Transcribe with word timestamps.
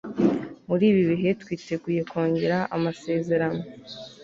Muri 0.67 0.83
ibi 0.91 1.03
bihe 1.11 1.29
twiteguye 1.41 2.01
kongera 2.11 2.57
amasezerano 2.75 3.61